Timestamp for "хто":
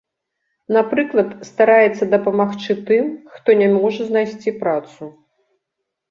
3.33-3.49